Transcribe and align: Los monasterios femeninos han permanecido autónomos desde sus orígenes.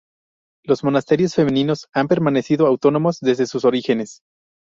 Los 0.63 0.83
monasterios 0.83 1.35
femeninos 1.35 1.87
han 1.93 2.07
permanecido 2.07 2.65
autónomos 2.65 3.19
desde 3.19 3.45
sus 3.45 3.65
orígenes. 3.65 4.23